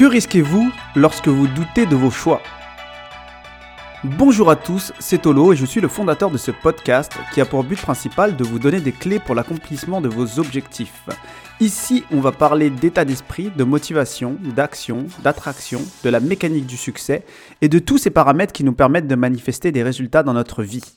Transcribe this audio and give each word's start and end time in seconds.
Que 0.00 0.06
risquez-vous 0.06 0.72
lorsque 0.96 1.28
vous 1.28 1.46
doutez 1.46 1.84
de 1.84 1.94
vos 1.94 2.10
choix? 2.10 2.40
Bonjour 4.02 4.50
à 4.50 4.56
tous, 4.56 4.94
c'est 4.98 5.20
Tolo 5.20 5.52
et 5.52 5.56
je 5.56 5.66
suis 5.66 5.82
le 5.82 5.88
fondateur 5.88 6.30
de 6.30 6.38
ce 6.38 6.50
podcast 6.50 7.12
qui 7.34 7.42
a 7.42 7.44
pour 7.44 7.64
but 7.64 7.78
principal 7.78 8.34
de 8.34 8.42
vous 8.42 8.58
donner 8.58 8.80
des 8.80 8.92
clés 8.92 9.18
pour 9.18 9.34
l'accomplissement 9.34 10.00
de 10.00 10.08
vos 10.08 10.38
objectifs. 10.38 11.06
Ici, 11.60 12.04
on 12.12 12.20
va 12.20 12.32
parler 12.32 12.70
d'état 12.70 13.04
d'esprit, 13.04 13.50
de 13.54 13.62
motivation, 13.62 14.38
d'action, 14.56 15.06
d'attraction, 15.22 15.82
de 16.02 16.08
la 16.08 16.20
mécanique 16.20 16.64
du 16.64 16.78
succès 16.78 17.26
et 17.60 17.68
de 17.68 17.78
tous 17.78 17.98
ces 17.98 18.08
paramètres 18.08 18.54
qui 18.54 18.64
nous 18.64 18.72
permettent 18.72 19.06
de 19.06 19.16
manifester 19.16 19.70
des 19.70 19.82
résultats 19.82 20.22
dans 20.22 20.32
notre 20.32 20.62
vie. 20.62 20.96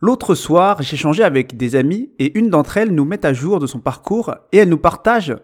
L'autre 0.00 0.36
soir, 0.36 0.82
j'ai 0.82 1.24
avec 1.24 1.56
des 1.56 1.74
amis 1.74 2.12
et 2.20 2.38
une 2.38 2.48
d'entre 2.48 2.76
elles 2.76 2.94
nous 2.94 3.04
met 3.04 3.26
à 3.26 3.32
jour 3.32 3.58
de 3.58 3.66
son 3.66 3.80
parcours 3.80 4.36
et 4.52 4.58
elle 4.58 4.68
nous 4.68 4.78
partage 4.78 5.34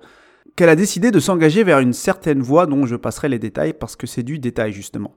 qu'elle 0.57 0.69
a 0.69 0.77
décidé 0.77 1.11
de 1.11 1.21
s'engager 1.21 1.65
vers 1.65 1.81
une 1.81 1.93
certaine 1.93 2.41
voie 2.41 2.67
dont 2.67 2.87
je 2.87 2.97
passerai 2.97 3.29
les 3.29 3.39
détails 3.39 3.73
parce 3.73 3.97
que 3.97 4.07
c'est 4.07 4.23
du 4.23 4.39
détail 4.39 4.73
justement. 4.73 5.17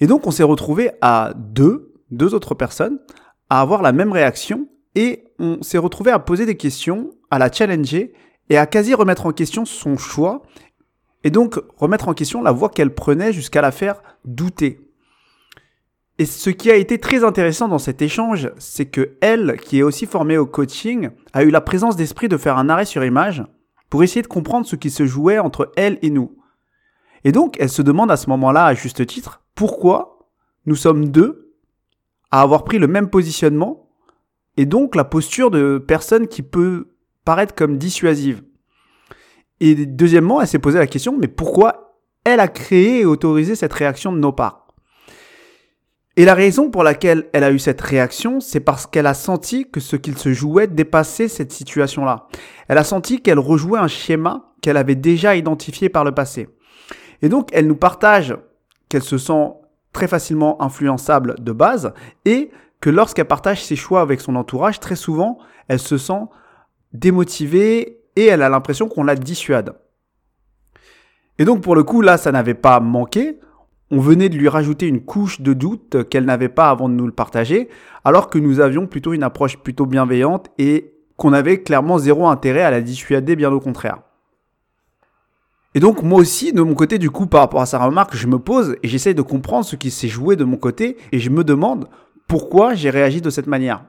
Et 0.00 0.06
donc 0.06 0.26
on 0.26 0.30
s'est 0.30 0.42
retrouvé 0.42 0.90
à 1.00 1.32
deux, 1.36 1.94
deux 2.10 2.34
autres 2.34 2.54
personnes, 2.54 2.98
à 3.48 3.60
avoir 3.60 3.82
la 3.82 3.92
même 3.92 4.12
réaction 4.12 4.68
et 4.94 5.24
on 5.38 5.62
s'est 5.62 5.78
retrouvé 5.78 6.10
à 6.10 6.18
poser 6.18 6.46
des 6.46 6.56
questions, 6.56 7.10
à 7.30 7.38
la 7.38 7.50
challenger 7.50 8.12
et 8.50 8.58
à 8.58 8.66
quasi 8.66 8.94
remettre 8.94 9.26
en 9.26 9.32
question 9.32 9.64
son 9.64 9.96
choix 9.96 10.42
et 11.24 11.30
donc 11.30 11.58
remettre 11.76 12.08
en 12.08 12.14
question 12.14 12.42
la 12.42 12.52
voie 12.52 12.68
qu'elle 12.68 12.94
prenait 12.94 13.32
jusqu'à 13.32 13.62
la 13.62 13.72
faire 13.72 14.02
douter. 14.24 14.80
Et 16.18 16.26
ce 16.26 16.50
qui 16.50 16.70
a 16.70 16.76
été 16.76 16.98
très 16.98 17.24
intéressant 17.24 17.66
dans 17.66 17.78
cet 17.78 18.00
échange, 18.00 18.52
c'est 18.58 18.86
que 18.86 19.16
elle, 19.20 19.56
qui 19.60 19.80
est 19.80 19.82
aussi 19.82 20.06
formée 20.06 20.38
au 20.38 20.46
coaching, 20.46 21.10
a 21.32 21.42
eu 21.42 21.50
la 21.50 21.60
présence 21.60 21.96
d'esprit 21.96 22.28
de 22.28 22.36
faire 22.36 22.56
un 22.56 22.68
arrêt 22.68 22.84
sur 22.84 23.04
image 23.04 23.42
pour 23.90 24.02
essayer 24.02 24.22
de 24.22 24.26
comprendre 24.26 24.66
ce 24.66 24.76
qui 24.76 24.90
se 24.90 25.06
jouait 25.06 25.38
entre 25.38 25.72
elle 25.76 25.98
et 26.02 26.10
nous. 26.10 26.36
Et 27.24 27.32
donc, 27.32 27.56
elle 27.58 27.70
se 27.70 27.82
demande 27.82 28.10
à 28.10 28.16
ce 28.16 28.28
moment-là, 28.30 28.66
à 28.66 28.74
juste 28.74 29.06
titre, 29.06 29.42
pourquoi 29.54 30.28
nous 30.66 30.76
sommes 30.76 31.08
deux 31.08 31.54
à 32.30 32.42
avoir 32.42 32.64
pris 32.64 32.78
le 32.78 32.88
même 32.88 33.10
positionnement 33.10 33.90
et 34.56 34.66
donc 34.66 34.94
la 34.94 35.04
posture 35.04 35.50
de 35.50 35.78
personne 35.78 36.28
qui 36.28 36.42
peut 36.42 36.88
paraître 37.24 37.54
comme 37.54 37.78
dissuasive. 37.78 38.42
Et 39.60 39.86
deuxièmement, 39.86 40.40
elle 40.40 40.48
s'est 40.48 40.58
posé 40.58 40.78
la 40.78 40.86
question, 40.86 41.16
mais 41.16 41.28
pourquoi 41.28 41.98
elle 42.24 42.40
a 42.40 42.48
créé 42.48 43.00
et 43.00 43.04
autorisé 43.04 43.54
cette 43.54 43.72
réaction 43.72 44.12
de 44.12 44.18
nos 44.18 44.32
parts? 44.32 44.64
Et 46.16 46.24
la 46.24 46.34
raison 46.34 46.70
pour 46.70 46.84
laquelle 46.84 47.28
elle 47.32 47.42
a 47.42 47.50
eu 47.50 47.58
cette 47.58 47.80
réaction, 47.80 48.38
c'est 48.38 48.60
parce 48.60 48.86
qu'elle 48.86 49.06
a 49.06 49.14
senti 49.14 49.68
que 49.68 49.80
ce 49.80 49.96
qu'il 49.96 50.16
se 50.16 50.32
jouait 50.32 50.68
dépassait 50.68 51.26
cette 51.26 51.52
situation-là. 51.52 52.28
Elle 52.68 52.78
a 52.78 52.84
senti 52.84 53.20
qu'elle 53.20 53.38
rejouait 53.38 53.78
un 53.78 53.88
schéma 53.88 54.52
qu'elle 54.62 54.76
avait 54.76 54.94
déjà 54.94 55.36
identifié 55.36 55.88
par 55.88 56.04
le 56.04 56.12
passé. 56.12 56.48
Et 57.22 57.28
donc, 57.28 57.50
elle 57.52 57.66
nous 57.66 57.76
partage 57.76 58.36
qu'elle 58.88 59.02
se 59.02 59.18
sent 59.18 59.52
très 59.92 60.08
facilement 60.08 60.60
influençable 60.62 61.36
de 61.38 61.52
base 61.52 61.92
et 62.24 62.50
que 62.80 62.90
lorsqu'elle 62.90 63.26
partage 63.26 63.62
ses 63.62 63.76
choix 63.76 64.00
avec 64.00 64.20
son 64.20 64.36
entourage, 64.36 64.80
très 64.80 64.96
souvent, 64.96 65.38
elle 65.68 65.78
se 65.78 65.98
sent 65.98 66.22
démotivée 66.92 68.00
et 68.16 68.26
elle 68.26 68.42
a 68.42 68.48
l'impression 68.48 68.88
qu'on 68.88 69.04
la 69.04 69.16
dissuade. 69.16 69.74
Et 71.38 71.44
donc, 71.44 71.62
pour 71.62 71.74
le 71.74 71.82
coup, 71.82 72.00
là, 72.00 72.16
ça 72.16 72.32
n'avait 72.32 72.54
pas 72.54 72.80
manqué 72.80 73.38
on 73.90 74.00
venait 74.00 74.28
de 74.28 74.36
lui 74.36 74.48
rajouter 74.48 74.88
une 74.88 75.04
couche 75.04 75.40
de 75.40 75.52
doute 75.52 76.08
qu'elle 76.08 76.24
n'avait 76.24 76.48
pas 76.48 76.70
avant 76.70 76.88
de 76.88 76.94
nous 76.94 77.06
le 77.06 77.12
partager, 77.12 77.68
alors 78.04 78.28
que 78.28 78.38
nous 78.38 78.60
avions 78.60 78.86
plutôt 78.86 79.12
une 79.12 79.22
approche 79.22 79.58
plutôt 79.58 79.86
bienveillante 79.86 80.48
et 80.58 80.93
qu'on 81.16 81.32
avait 81.32 81.62
clairement 81.62 81.98
zéro 81.98 82.26
intérêt 82.26 82.62
à 82.62 82.70
la 82.70 82.80
dissuader, 82.80 83.36
bien 83.36 83.52
au 83.52 83.60
contraire. 83.60 83.98
Et 85.74 85.80
donc 85.80 86.02
moi 86.02 86.20
aussi, 86.20 86.52
de 86.52 86.62
mon 86.62 86.74
côté, 86.74 86.98
du 86.98 87.10
coup, 87.10 87.26
par 87.26 87.40
rapport 87.40 87.60
à 87.60 87.66
sa 87.66 87.78
remarque, 87.84 88.14
je 88.14 88.28
me 88.28 88.38
pose 88.38 88.76
et 88.82 88.88
j'essaye 88.88 89.14
de 89.14 89.22
comprendre 89.22 89.64
ce 89.64 89.76
qui 89.76 89.90
s'est 89.90 90.08
joué 90.08 90.36
de 90.36 90.44
mon 90.44 90.56
côté 90.56 90.96
et 91.10 91.18
je 91.18 91.30
me 91.30 91.42
demande 91.42 91.88
pourquoi 92.28 92.74
j'ai 92.74 92.90
réagi 92.90 93.20
de 93.20 93.30
cette 93.30 93.48
manière. 93.48 93.84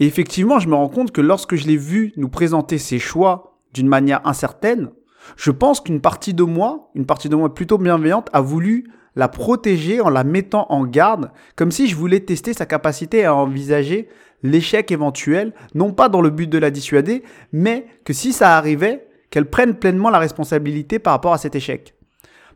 Et 0.00 0.06
effectivement, 0.06 0.58
je 0.58 0.68
me 0.68 0.74
rends 0.74 0.88
compte 0.88 1.12
que 1.12 1.20
lorsque 1.20 1.56
je 1.56 1.66
l'ai 1.66 1.76
vu 1.76 2.12
nous 2.16 2.28
présenter 2.28 2.78
ses 2.78 2.98
choix 2.98 3.58
d'une 3.74 3.86
manière 3.86 4.26
incertaine, 4.26 4.90
je 5.36 5.50
pense 5.50 5.80
qu'une 5.80 6.00
partie 6.00 6.34
de 6.34 6.42
moi, 6.42 6.90
une 6.94 7.06
partie 7.06 7.28
de 7.28 7.36
moi 7.36 7.54
plutôt 7.54 7.78
bienveillante, 7.78 8.28
a 8.32 8.40
voulu 8.40 8.90
la 9.14 9.28
protéger 9.28 10.00
en 10.00 10.08
la 10.08 10.24
mettant 10.24 10.66
en 10.70 10.86
garde, 10.86 11.30
comme 11.54 11.70
si 11.70 11.86
je 11.86 11.96
voulais 11.96 12.20
tester 12.20 12.54
sa 12.54 12.66
capacité 12.66 13.24
à 13.24 13.34
envisager 13.34 14.08
l'échec 14.42 14.90
éventuel, 14.90 15.52
non 15.74 15.92
pas 15.92 16.08
dans 16.08 16.20
le 16.20 16.30
but 16.30 16.48
de 16.48 16.58
la 16.58 16.70
dissuader, 16.70 17.22
mais 17.52 17.86
que 18.04 18.12
si 18.12 18.32
ça 18.32 18.56
arrivait, 18.56 19.08
qu'elle 19.30 19.48
prenne 19.48 19.74
pleinement 19.74 20.10
la 20.10 20.18
responsabilité 20.18 20.98
par 20.98 21.14
rapport 21.14 21.32
à 21.32 21.38
cet 21.38 21.54
échec. 21.54 21.94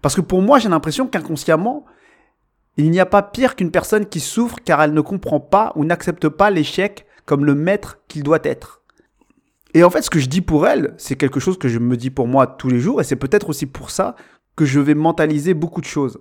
Parce 0.02 0.14
que 0.14 0.20
pour 0.20 0.42
moi, 0.42 0.58
j'ai 0.58 0.68
l'impression 0.68 1.06
qu'inconsciemment, 1.06 1.86
il 2.76 2.90
n'y 2.90 3.00
a 3.00 3.06
pas 3.06 3.22
pire 3.22 3.56
qu'une 3.56 3.70
personne 3.70 4.06
qui 4.06 4.20
souffre 4.20 4.58
car 4.64 4.82
elle 4.82 4.92
ne 4.92 5.00
comprend 5.00 5.40
pas 5.40 5.72
ou 5.76 5.84
n'accepte 5.84 6.28
pas 6.28 6.50
l'échec 6.50 7.06
comme 7.24 7.44
le 7.44 7.54
maître 7.54 7.98
qu'il 8.08 8.22
doit 8.22 8.38
être. 8.44 8.82
Et 9.74 9.82
en 9.84 9.90
fait, 9.90 10.02
ce 10.02 10.10
que 10.10 10.18
je 10.18 10.28
dis 10.28 10.42
pour 10.42 10.66
elle, 10.66 10.94
c'est 10.96 11.16
quelque 11.16 11.40
chose 11.40 11.58
que 11.58 11.68
je 11.68 11.78
me 11.78 11.96
dis 11.96 12.10
pour 12.10 12.28
moi 12.28 12.46
tous 12.46 12.68
les 12.68 12.80
jours, 12.80 13.00
et 13.00 13.04
c'est 13.04 13.16
peut-être 13.16 13.48
aussi 13.48 13.66
pour 13.66 13.90
ça 13.90 14.14
que 14.54 14.64
je 14.64 14.80
vais 14.80 14.94
mentaliser 14.94 15.54
beaucoup 15.54 15.80
de 15.80 15.86
choses. 15.86 16.18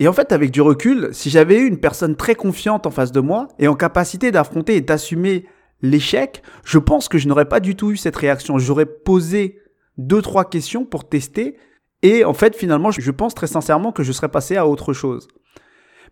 Et 0.00 0.08
en 0.08 0.14
fait, 0.14 0.32
avec 0.32 0.50
du 0.50 0.62
recul, 0.62 1.10
si 1.12 1.28
j'avais 1.28 1.58
eu 1.58 1.66
une 1.66 1.78
personne 1.78 2.16
très 2.16 2.34
confiante 2.34 2.86
en 2.86 2.90
face 2.90 3.12
de 3.12 3.20
moi 3.20 3.48
et 3.58 3.68
en 3.68 3.76
capacité 3.76 4.30
d'affronter 4.30 4.76
et 4.76 4.80
d'assumer 4.80 5.44
l'échec, 5.82 6.42
je 6.64 6.78
pense 6.78 7.06
que 7.06 7.18
je 7.18 7.28
n'aurais 7.28 7.44
pas 7.44 7.60
du 7.60 7.76
tout 7.76 7.90
eu 7.90 7.98
cette 7.98 8.16
réaction. 8.16 8.58
J'aurais 8.58 8.86
posé 8.86 9.60
deux, 9.98 10.22
trois 10.22 10.46
questions 10.46 10.86
pour 10.86 11.06
tester. 11.06 11.58
Et 12.02 12.24
en 12.24 12.32
fait, 12.32 12.56
finalement, 12.56 12.90
je 12.90 13.10
pense 13.10 13.34
très 13.34 13.46
sincèrement 13.46 13.92
que 13.92 14.02
je 14.02 14.12
serais 14.12 14.30
passé 14.30 14.56
à 14.56 14.66
autre 14.66 14.94
chose. 14.94 15.28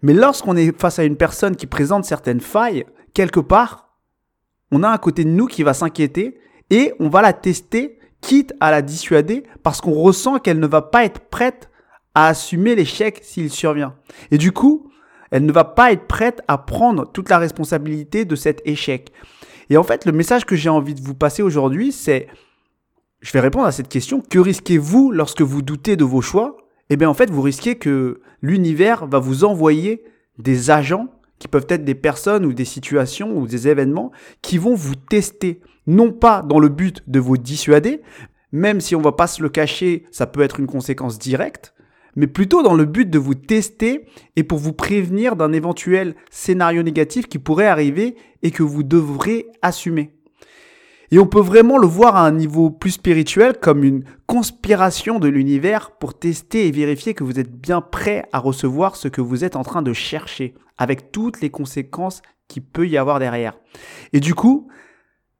Mais 0.02 0.12
lorsqu'on 0.12 0.54
est 0.54 0.78
face 0.78 0.98
à 0.98 1.04
une 1.04 1.16
personne 1.16 1.56
qui 1.56 1.66
présente 1.66 2.04
certaines 2.04 2.40
failles, 2.40 2.84
quelque 3.14 3.40
part, 3.40 3.96
on 4.70 4.82
a 4.82 4.88
un 4.90 4.98
côté 4.98 5.24
de 5.24 5.30
nous 5.30 5.46
qui 5.46 5.62
va 5.62 5.72
s'inquiéter 5.72 6.38
et 6.68 6.92
on 7.00 7.08
va 7.08 7.22
la 7.22 7.32
tester, 7.32 7.98
quitte 8.20 8.52
à 8.60 8.70
la 8.70 8.82
dissuader, 8.82 9.44
parce 9.62 9.80
qu'on 9.80 9.94
ressent 9.94 10.40
qu'elle 10.40 10.60
ne 10.60 10.66
va 10.66 10.82
pas 10.82 11.06
être 11.06 11.20
prête 11.30 11.67
à 12.18 12.26
assumer 12.26 12.74
l'échec 12.74 13.20
s'il 13.22 13.48
survient. 13.48 13.94
Et 14.32 14.38
du 14.38 14.50
coup, 14.50 14.90
elle 15.30 15.46
ne 15.46 15.52
va 15.52 15.62
pas 15.62 15.92
être 15.92 16.08
prête 16.08 16.42
à 16.48 16.58
prendre 16.58 17.08
toute 17.12 17.28
la 17.28 17.38
responsabilité 17.38 18.24
de 18.24 18.34
cet 18.34 18.60
échec. 18.64 19.12
Et 19.70 19.76
en 19.76 19.84
fait, 19.84 20.04
le 20.04 20.10
message 20.10 20.44
que 20.44 20.56
j'ai 20.56 20.68
envie 20.68 20.96
de 20.96 21.00
vous 21.00 21.14
passer 21.14 21.42
aujourd'hui, 21.42 21.92
c'est, 21.92 22.26
je 23.20 23.30
vais 23.30 23.38
répondre 23.38 23.66
à 23.66 23.72
cette 23.72 23.88
question, 23.88 24.20
que 24.20 24.40
risquez-vous 24.40 25.12
lorsque 25.12 25.42
vous 25.42 25.62
doutez 25.62 25.94
de 25.94 26.02
vos 26.02 26.20
choix? 26.20 26.56
Eh 26.90 26.96
bien, 26.96 27.08
en 27.08 27.14
fait, 27.14 27.30
vous 27.30 27.42
risquez 27.42 27.76
que 27.76 28.20
l'univers 28.42 29.06
va 29.06 29.20
vous 29.20 29.44
envoyer 29.44 30.02
des 30.38 30.72
agents 30.72 31.06
qui 31.38 31.46
peuvent 31.46 31.66
être 31.68 31.84
des 31.84 31.94
personnes 31.94 32.46
ou 32.46 32.52
des 32.52 32.64
situations 32.64 33.36
ou 33.36 33.46
des 33.46 33.68
événements 33.68 34.10
qui 34.42 34.58
vont 34.58 34.74
vous 34.74 34.96
tester, 34.96 35.60
non 35.86 36.10
pas 36.10 36.42
dans 36.42 36.58
le 36.58 36.68
but 36.68 37.00
de 37.06 37.20
vous 37.20 37.36
dissuader, 37.36 38.02
même 38.50 38.80
si 38.80 38.96
on 38.96 39.00
va 39.00 39.12
pas 39.12 39.28
se 39.28 39.40
le 39.40 39.50
cacher, 39.50 40.04
ça 40.10 40.26
peut 40.26 40.40
être 40.40 40.58
une 40.58 40.66
conséquence 40.66 41.20
directe, 41.20 41.74
mais 42.16 42.26
plutôt 42.26 42.62
dans 42.62 42.74
le 42.74 42.84
but 42.84 43.08
de 43.08 43.18
vous 43.18 43.34
tester 43.34 44.06
et 44.36 44.42
pour 44.42 44.58
vous 44.58 44.72
prévenir 44.72 45.36
d'un 45.36 45.52
éventuel 45.52 46.14
scénario 46.30 46.82
négatif 46.82 47.26
qui 47.26 47.38
pourrait 47.38 47.66
arriver 47.66 48.16
et 48.42 48.50
que 48.50 48.62
vous 48.62 48.82
devrez 48.82 49.46
assumer. 49.62 50.12
Et 51.10 51.18
on 51.18 51.26
peut 51.26 51.40
vraiment 51.40 51.78
le 51.78 51.86
voir 51.86 52.16
à 52.16 52.26
un 52.26 52.32
niveau 52.32 52.70
plus 52.70 52.92
spirituel 52.92 53.58
comme 53.58 53.82
une 53.82 54.04
conspiration 54.26 55.18
de 55.18 55.28
l'univers 55.28 55.92
pour 55.92 56.18
tester 56.18 56.66
et 56.66 56.70
vérifier 56.70 57.14
que 57.14 57.24
vous 57.24 57.40
êtes 57.40 57.52
bien 57.52 57.80
prêt 57.80 58.28
à 58.32 58.38
recevoir 58.38 58.96
ce 58.96 59.08
que 59.08 59.22
vous 59.22 59.42
êtes 59.42 59.56
en 59.56 59.62
train 59.62 59.80
de 59.80 59.94
chercher, 59.94 60.54
avec 60.76 61.10
toutes 61.10 61.40
les 61.40 61.50
conséquences 61.50 62.20
qu'il 62.46 62.62
peut 62.62 62.86
y 62.86 62.98
avoir 62.98 63.20
derrière. 63.20 63.58
Et 64.12 64.20
du 64.20 64.34
coup, 64.34 64.68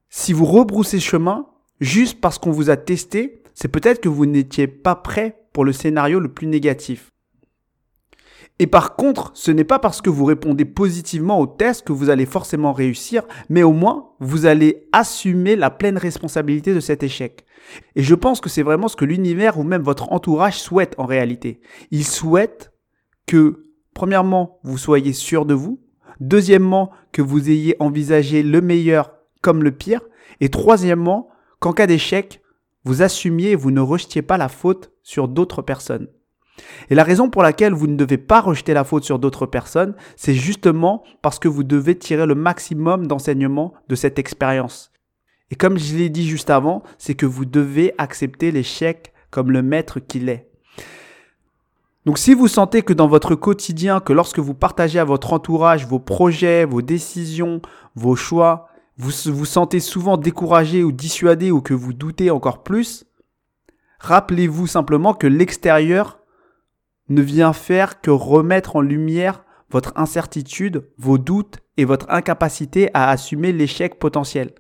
si 0.09 0.33
vous 0.33 0.47
rebroussez 0.47 1.01
chemin, 1.01 1.47
juste 1.81 2.21
parce 2.21 2.39
qu'on 2.39 2.51
vous 2.51 2.71
a 2.71 2.79
testé, 2.79 3.43
c'est 3.53 3.69
peut-être 3.69 4.01
que 4.01 4.09
vous 4.09 4.25
n'étiez 4.25 4.69
pas 4.69 4.95
prêt 4.95 5.37
pour 5.53 5.65
le 5.65 5.73
scénario 5.73 6.21
le 6.21 6.33
plus 6.33 6.47
négatif. 6.47 7.11
Et 8.61 8.67
par 8.67 8.97
contre, 8.97 9.31
ce 9.35 9.51
n'est 9.53 9.65
pas 9.65 9.79
parce 9.79 10.01
que 10.01 10.11
vous 10.11 10.25
répondez 10.25 10.65
positivement 10.65 11.39
au 11.39 11.47
test 11.47 11.87
que 11.87 11.93
vous 11.93 12.11
allez 12.11 12.27
forcément 12.27 12.73
réussir, 12.73 13.23
mais 13.49 13.63
au 13.63 13.73
moins, 13.73 14.11
vous 14.19 14.47
allez 14.47 14.89
assumer 14.93 15.55
la 15.55 15.71
pleine 15.71 15.97
responsabilité 15.97 16.75
de 16.75 16.81
cet 16.81 17.05
échec. 17.05 17.45
Et 17.95 18.03
je 18.03 18.15
pense 18.15 18.41
que 18.41 18.49
c'est 18.49 18.63
vraiment 18.63 18.89
ce 18.89 18.97
que 18.97 19.05
l'univers 19.05 19.59
ou 19.59 19.63
même 19.63 19.83
votre 19.83 20.13
entourage 20.13 20.59
souhaite 20.59 20.95
en 20.99 21.07
réalité. 21.07 21.61
Il 21.93 22.05
souhaite 22.05 22.73
que, 23.27 23.65
premièrement, 23.95 24.59
vous 24.65 24.79
soyez 24.79 25.13
sûr 25.13 25.45
de 25.47 25.55
vous, 25.55 25.81
deuxièmement, 26.19 26.91
que 27.13 27.23
vous 27.23 27.51
ayez 27.51 27.77
envisagé 27.79 28.43
le 28.43 28.61
meilleur 28.61 29.13
comme 29.41 29.63
le 29.63 29.71
pire, 29.71 30.01
et 30.41 30.49
troisièmement, 30.49 31.29
qu'en 31.61 31.73
cas 31.73 31.87
d'échec, 31.87 32.43
vous 32.85 33.03
assumiez 33.03 33.55
vous 33.55 33.71
ne 33.71 33.81
rejetiez 33.81 34.23
pas 34.23 34.39
la 34.39 34.49
faute 34.49 34.93
sur 35.03 35.29
d'autres 35.29 35.63
personnes. 35.63 36.09
Et 36.91 36.95
la 36.95 37.05
raison 37.05 37.31
pour 37.31 37.43
laquelle 37.43 37.73
vous 37.73 37.87
ne 37.87 37.97
devez 37.97 38.19
pas 38.19 38.41
rejeter 38.41 38.75
la 38.75 38.85
faute 38.85 39.05
sur 39.05 39.19
d'autres 39.19 39.47
personnes, 39.47 39.95
c'est 40.17 40.35
justement 40.35 41.03
parce 41.23 41.39
que 41.39 41.49
vous 41.49 41.65
devez 41.65 41.97
tirer 41.97 42.27
le 42.27 42.35
maximum 42.35 43.07
d'enseignement 43.07 43.75
de 43.89 43.95
cette 43.95 44.19
expérience. 44.19 44.91
Et 45.51 45.57
comme 45.57 45.79
je 45.79 45.97
l'ai 45.97 46.11
dit 46.11 46.27
juste 46.27 46.51
avant, 46.51 46.83
c'est 46.99 47.15
que 47.15 47.27
vous 47.27 47.45
devez 47.45 47.95
accepter 47.99 48.51
l'échec 48.51 49.13
comme 49.31 49.51
le 49.51 49.63
maître 49.63 50.01
qu'il 50.01 50.29
est. 50.29 50.49
Donc 52.07 52.19
si 52.19 52.33
vous 52.33 52.49
sentez 52.49 52.83
que 52.83 52.93
dans 52.93 53.09
votre 53.09 53.35
quotidien, 53.35 54.01
que 54.01 54.13
lorsque 54.13 54.39
vous 54.39 54.55
partagez 54.55 54.99
à 54.99 55.05
votre 55.05 55.33
entourage 55.33 55.87
vos 55.87 55.99
projets, 55.99 56.65
vos 56.65 56.81
décisions, 56.81 57.61
vos 57.95 58.17
choix, 58.17 58.69
vous 58.99 59.13
vous 59.33 59.45
sentez 59.45 59.79
souvent 59.79 60.17
découragé 60.17 60.83
ou 60.83 60.91
dissuadé 60.91 61.53
ou 61.53 61.61
que 61.61 61.75
vous 61.75 61.93
doutez 61.93 62.31
encore 62.31 62.65
plus, 62.65 63.05
rappelez-vous 64.01 64.67
simplement 64.67 65.15
que 65.15 65.29
l'extérieur 65.29 66.19
ne 67.09 67.23
vient 67.23 67.53
faire 67.53 68.01
que 68.01 68.11
remettre 68.11 68.77
en 68.77 68.81
lumière 68.81 69.45
votre 69.71 69.93
incertitude, 69.97 70.91
vos 70.99 71.17
doutes 71.17 71.59
et 71.77 71.85
votre 71.85 72.11
incapacité 72.11 72.91
à 72.93 73.11
assumer 73.11 73.53
l'échec 73.53 73.99
potentiel. 73.99 74.53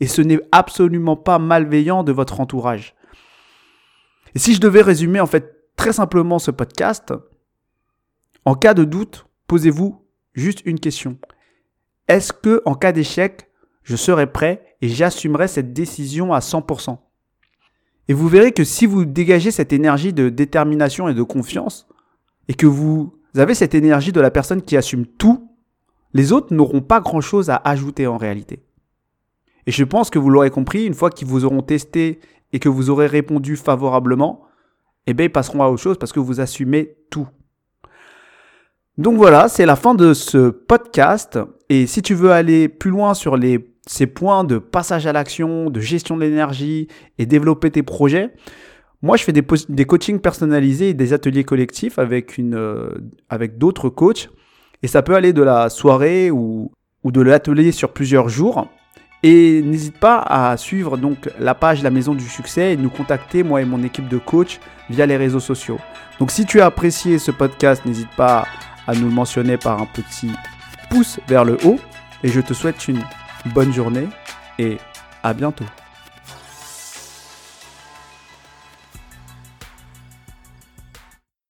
Et 0.00 0.06
ce 0.06 0.22
n'est 0.22 0.40
absolument 0.52 1.16
pas 1.16 1.38
malveillant 1.38 2.04
de 2.04 2.12
votre 2.12 2.40
entourage. 2.40 2.94
Et 4.34 4.38
si 4.38 4.54
je 4.54 4.60
devais 4.60 4.82
résumer 4.82 5.20
en 5.20 5.26
fait 5.26 5.66
très 5.76 5.92
simplement 5.92 6.38
ce 6.38 6.50
podcast, 6.50 7.12
en 8.44 8.54
cas 8.54 8.74
de 8.74 8.84
doute, 8.84 9.26
posez-vous 9.46 10.04
juste 10.34 10.62
une 10.64 10.78
question. 10.78 11.18
Est-ce 12.06 12.32
que 12.32 12.62
en 12.66 12.74
cas 12.74 12.92
d'échec, 12.92 13.50
je 13.84 13.96
serai 13.96 14.26
prêt 14.26 14.76
et 14.80 14.88
j'assumerai 14.88 15.46
cette 15.46 15.72
décision 15.72 16.32
à 16.32 16.40
100% 16.40 16.98
Et 18.08 18.14
vous 18.14 18.28
verrez 18.28 18.52
que 18.52 18.64
si 18.64 18.86
vous 18.86 19.04
dégagez 19.04 19.50
cette 19.50 19.72
énergie 19.72 20.12
de 20.12 20.28
détermination 20.30 21.08
et 21.08 21.14
de 21.14 21.22
confiance 21.22 21.86
et 22.48 22.54
que 22.54 22.66
vous 22.66 23.14
avez 23.36 23.54
cette 23.54 23.74
énergie 23.74 24.12
de 24.12 24.20
la 24.20 24.30
personne 24.30 24.62
qui 24.62 24.76
assume 24.76 25.06
tout, 25.06 25.50
les 26.14 26.32
autres 26.32 26.54
n'auront 26.54 26.80
pas 26.80 27.00
grand-chose 27.00 27.50
à 27.50 27.56
ajouter 27.56 28.06
en 28.06 28.16
réalité. 28.16 28.62
Et 29.66 29.72
je 29.72 29.84
pense 29.84 30.10
que 30.10 30.18
vous 30.18 30.30
l'aurez 30.30 30.50
compris, 30.50 30.86
une 30.86 30.94
fois 30.94 31.10
qu'ils 31.10 31.28
vous 31.28 31.44
auront 31.44 31.62
testé 31.62 32.20
et 32.52 32.58
que 32.58 32.68
vous 32.68 32.90
aurez 32.90 33.06
répondu 33.06 33.56
favorablement, 33.56 34.42
eh 35.06 35.14
bien, 35.14 35.26
ils 35.26 35.32
passeront 35.32 35.62
à 35.62 35.68
autre 35.68 35.82
chose 35.82 35.98
parce 35.98 36.12
que 36.12 36.20
vous 36.20 36.40
assumez 36.40 36.96
tout. 37.10 37.26
Donc 38.96 39.16
voilà, 39.16 39.48
c'est 39.48 39.66
la 39.66 39.76
fin 39.76 39.94
de 39.94 40.14
ce 40.14 40.50
podcast. 40.50 41.38
Et 41.68 41.86
si 41.86 42.00
tu 42.00 42.14
veux 42.14 42.30
aller 42.30 42.68
plus 42.68 42.90
loin 42.90 43.14
sur 43.14 43.36
les, 43.36 43.73
ces 43.86 44.06
points 44.06 44.44
de 44.44 44.58
passage 44.58 45.06
à 45.06 45.12
l'action, 45.12 45.70
de 45.70 45.80
gestion 45.80 46.16
de 46.16 46.22
l'énergie 46.22 46.88
et 47.18 47.26
développer 47.26 47.70
tes 47.70 47.82
projets, 47.82 48.30
moi 49.02 49.16
je 49.16 49.24
fais 49.24 49.32
des, 49.32 49.44
des 49.68 49.84
coachings 49.84 50.20
personnalisés 50.20 50.90
et 50.90 50.94
des 50.94 51.12
ateliers 51.12 51.44
collectifs 51.44 51.98
avec, 51.98 52.38
euh, 52.38 52.90
avec 53.28 53.58
d'autres 53.58 53.90
coachs. 53.90 54.30
Et 54.82 54.86
ça 54.86 55.02
peut 55.02 55.14
aller 55.14 55.32
de 55.32 55.42
la 55.42 55.70
soirée 55.70 56.30
ou, 56.30 56.72
ou 57.02 57.12
de 57.12 57.20
l'atelier 57.20 57.72
sur 57.72 57.92
plusieurs 57.92 58.28
jours. 58.28 58.68
Et 59.22 59.62
n'hésite 59.62 59.98
pas 59.98 60.18
à 60.18 60.56
suivre 60.56 60.98
donc 60.98 61.30
la 61.38 61.54
page 61.54 61.82
La 61.82 61.90
Maison 61.90 62.14
du 62.14 62.28
Succès 62.28 62.74
et 62.74 62.76
nous 62.76 62.90
contacter, 62.90 63.42
moi 63.42 63.62
et 63.62 63.64
mon 63.64 63.82
équipe 63.82 64.08
de 64.08 64.18
coach, 64.18 64.60
via 64.90 65.06
les 65.06 65.16
réseaux 65.16 65.40
sociaux. 65.40 65.78
Donc 66.18 66.30
si 66.30 66.44
tu 66.44 66.60
as 66.60 66.66
apprécié 66.66 67.18
ce 67.18 67.30
podcast, 67.30 67.84
n'hésite 67.86 68.14
pas 68.16 68.46
à 68.86 68.94
nous 68.94 69.08
le 69.08 69.14
mentionner 69.14 69.56
par 69.56 69.80
un 69.80 69.86
petit 69.86 70.30
pouce 70.90 71.20
vers 71.26 71.44
le 71.44 71.56
haut. 71.64 71.78
Et 72.22 72.28
je 72.28 72.40
te 72.40 72.52
souhaite 72.52 72.86
une 72.88 73.00
bonne 73.46 73.72
journée 73.72 74.08
et 74.58 74.78
à 75.22 75.34
bientôt. 75.34 75.64